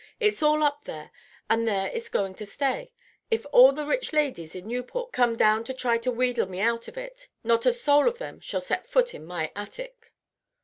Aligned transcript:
It's 0.19 0.41
all 0.41 0.63
up 0.63 0.85
there; 0.85 1.11
and 1.47 1.67
there 1.67 1.91
it's 1.93 2.09
going 2.09 2.33
to 2.33 2.43
stay, 2.47 2.91
if 3.29 3.45
all 3.51 3.71
the 3.71 3.85
rich 3.85 4.11
ladies 4.13 4.55
in 4.55 4.67
Newport 4.67 5.11
come 5.11 5.35
down 5.35 5.63
to 5.65 5.75
try 5.75 5.99
to 5.99 6.09
wheedle 6.11 6.49
me 6.49 6.59
out 6.59 6.87
of 6.87 6.97
it. 6.97 7.27
Not 7.43 7.67
a 7.67 7.71
soul 7.71 8.07
of 8.07 8.17
them 8.17 8.39
shall 8.39 8.61
set 8.61 8.87
foot 8.87 9.13
in 9.13 9.23
my 9.23 9.51
attic." 9.55 10.11